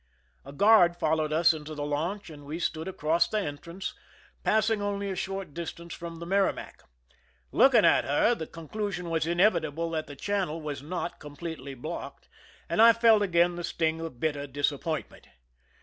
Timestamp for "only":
4.81-5.11